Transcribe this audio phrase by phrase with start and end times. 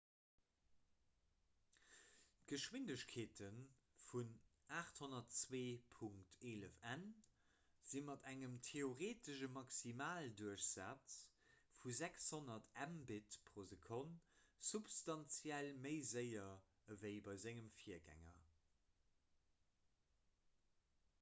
[2.51, 3.49] d'geschwindegkeete
[4.03, 4.31] vun
[4.77, 7.03] 802.11n
[7.91, 11.19] si mat engem theoreetesche maximalduerchsaz
[11.83, 13.39] vu 600 mbit/s
[14.73, 16.49] substanziell méi séier
[16.97, 18.41] ewéi bei sengem virgänger